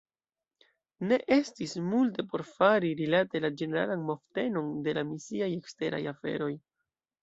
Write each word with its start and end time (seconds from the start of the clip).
Ne 1.11 1.19
estis 1.35 1.75
multe 1.91 2.27
por 2.33 2.45
fari 2.53 2.91
rilate 3.03 3.45
la 3.47 3.55
ĝeneralan 3.63 4.05
movtenon 4.11 4.77
de 4.91 5.01
la 5.01 5.09
misiaj 5.15 5.55
eksteraj 5.63 6.07
aferoj. 6.19 6.55